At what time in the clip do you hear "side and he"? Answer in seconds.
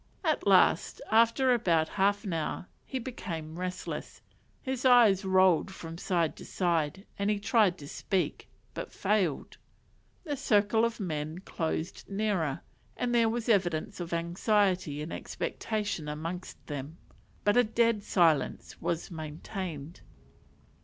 6.43-7.37